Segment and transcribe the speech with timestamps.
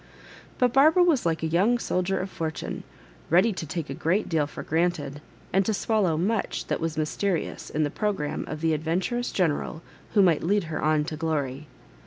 [0.57, 2.81] But Barbara was like a young sol dier of fortune^
[3.29, 5.21] ready to take a great de^ for granted,
[5.53, 9.51] and to swallow much that was myste rious in the programme of the adventurous gene
[9.51, 9.83] ral
[10.15, 11.67] who might lead her on to glory.